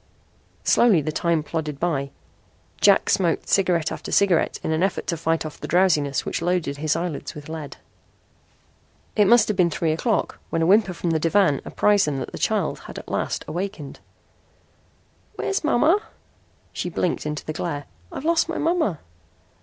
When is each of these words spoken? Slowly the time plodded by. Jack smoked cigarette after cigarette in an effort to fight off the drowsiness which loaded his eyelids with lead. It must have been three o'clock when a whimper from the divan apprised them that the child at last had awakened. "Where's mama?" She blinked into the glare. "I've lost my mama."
Slowly 0.63 1.01
the 1.03 1.11
time 1.11 1.43
plodded 1.43 1.79
by. 1.79 2.09
Jack 2.81 3.07
smoked 3.07 3.47
cigarette 3.47 3.91
after 3.91 4.11
cigarette 4.11 4.59
in 4.63 4.71
an 4.71 4.81
effort 4.81 5.05
to 5.05 5.15
fight 5.15 5.45
off 5.45 5.59
the 5.59 5.67
drowsiness 5.67 6.25
which 6.25 6.41
loaded 6.41 6.77
his 6.77 6.95
eyelids 6.95 7.35
with 7.35 7.47
lead. 7.47 7.77
It 9.15 9.27
must 9.27 9.47
have 9.47 9.55
been 9.55 9.69
three 9.69 9.91
o'clock 9.91 10.39
when 10.49 10.63
a 10.63 10.65
whimper 10.65 10.95
from 10.95 11.11
the 11.11 11.19
divan 11.19 11.61
apprised 11.65 12.07
them 12.07 12.17
that 12.17 12.31
the 12.31 12.39
child 12.39 12.81
at 12.87 13.07
last 13.09 13.43
had 13.43 13.49
awakened. 13.49 13.99
"Where's 15.35 15.63
mama?" 15.63 15.99
She 16.73 16.89
blinked 16.89 17.27
into 17.27 17.45
the 17.45 17.53
glare. 17.53 17.85
"I've 18.11 18.25
lost 18.25 18.49
my 18.49 18.57
mama." 18.57 19.01